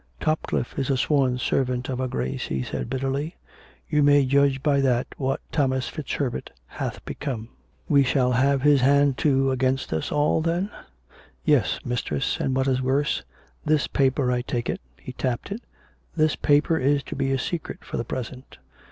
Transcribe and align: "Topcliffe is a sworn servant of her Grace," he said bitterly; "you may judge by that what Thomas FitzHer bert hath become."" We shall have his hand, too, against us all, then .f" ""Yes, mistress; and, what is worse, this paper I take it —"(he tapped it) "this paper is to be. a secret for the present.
"Topcliffe 0.19 0.79
is 0.79 0.89
a 0.89 0.97
sworn 0.97 1.37
servant 1.37 1.87
of 1.87 1.99
her 1.99 2.07
Grace," 2.07 2.47
he 2.47 2.63
said 2.63 2.89
bitterly; 2.89 3.35
"you 3.87 4.01
may 4.01 4.25
judge 4.25 4.63
by 4.63 4.81
that 4.81 5.05
what 5.15 5.41
Thomas 5.51 5.91
FitzHer 5.91 6.31
bert 6.31 6.49
hath 6.65 7.05
become."" 7.05 7.49
We 7.87 8.01
shall 8.01 8.31
have 8.31 8.63
his 8.63 8.81
hand, 8.81 9.19
too, 9.19 9.51
against 9.51 9.93
us 9.93 10.11
all, 10.11 10.41
then 10.41 10.71
.f" 10.73 10.85
""Yes, 11.45 11.79
mistress; 11.85 12.39
and, 12.39 12.55
what 12.55 12.67
is 12.67 12.81
worse, 12.81 13.23
this 13.63 13.85
paper 13.85 14.31
I 14.31 14.41
take 14.41 14.71
it 14.71 14.81
—"(he 14.99 15.13
tapped 15.13 15.51
it) 15.51 15.61
"this 16.15 16.35
paper 16.35 16.79
is 16.79 17.03
to 17.03 17.15
be. 17.15 17.31
a 17.31 17.37
secret 17.37 17.85
for 17.85 17.97
the 17.97 18.03
present. 18.03 18.57